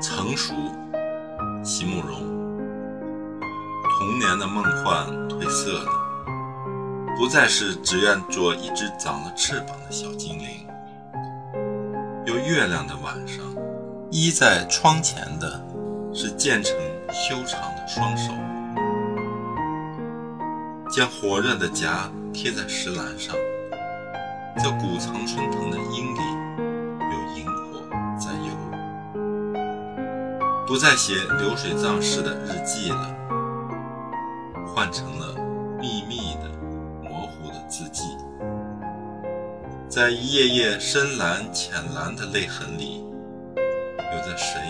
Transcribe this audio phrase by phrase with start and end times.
[0.00, 0.54] 成熟，
[1.64, 2.20] 席慕容。
[3.98, 5.90] 童年的梦幻褪色了，
[7.16, 10.64] 不再是只愿做一只长了翅膀的小精灵。
[12.26, 13.44] 有月亮的晚上，
[14.12, 15.60] 依在窗前的
[16.14, 16.76] 是渐成
[17.10, 18.32] 修长的双手，
[20.92, 23.34] 将火热的颊贴在石栏上。
[24.62, 25.77] 这古城春藤的。
[30.68, 33.16] 不再写流水账式的日记了，
[34.66, 35.34] 换成了
[35.80, 36.50] 密密的、
[37.02, 38.02] 模糊的字迹。
[39.88, 43.02] 在一页页深蓝、浅蓝的泪痕里，
[43.56, 44.60] 有着谁？